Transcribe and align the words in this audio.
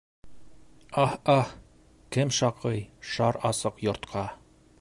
Аһ-аһ, 1.03 1.51
кем 2.17 2.33
шаҡый 2.39 2.81
шар 3.13 3.41
асыҡ 3.51 3.89
йортҡа? 3.89 4.29